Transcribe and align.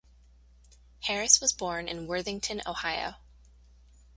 Harris 1.01 1.39
was 1.39 1.53
born 1.53 1.87
in 1.87 2.07
Worthington, 2.07 2.63
Ohio. 2.65 3.17